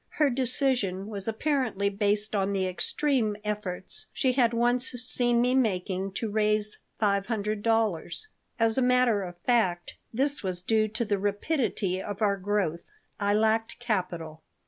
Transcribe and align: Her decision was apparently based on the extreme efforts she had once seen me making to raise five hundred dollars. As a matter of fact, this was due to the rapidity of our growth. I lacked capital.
Her 0.17 0.31
decision 0.31 1.05
was 1.05 1.27
apparently 1.27 1.87
based 1.89 2.33
on 2.33 2.53
the 2.53 2.65
extreme 2.67 3.37
efforts 3.43 4.07
she 4.11 4.31
had 4.31 4.51
once 4.51 4.87
seen 4.93 5.39
me 5.39 5.53
making 5.53 6.13
to 6.13 6.31
raise 6.31 6.79
five 6.99 7.27
hundred 7.27 7.61
dollars. 7.61 8.27
As 8.57 8.79
a 8.79 8.81
matter 8.81 9.21
of 9.21 9.37
fact, 9.45 9.93
this 10.11 10.41
was 10.41 10.63
due 10.63 10.87
to 10.87 11.05
the 11.05 11.19
rapidity 11.19 12.01
of 12.01 12.19
our 12.23 12.37
growth. 12.37 12.89
I 13.19 13.35
lacked 13.35 13.77
capital. 13.77 14.41